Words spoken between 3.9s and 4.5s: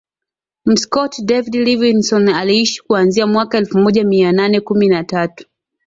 mia